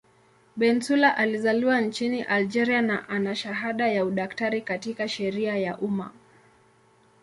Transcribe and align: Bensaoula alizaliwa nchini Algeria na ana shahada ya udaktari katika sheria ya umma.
Bensaoula 0.55 1.17
alizaliwa 1.17 1.81
nchini 1.81 2.21
Algeria 2.23 2.81
na 2.81 3.09
ana 3.09 3.35
shahada 3.35 3.87
ya 3.87 4.05
udaktari 4.05 4.61
katika 4.61 5.07
sheria 5.07 5.55
ya 5.57 5.77
umma. 5.77 6.11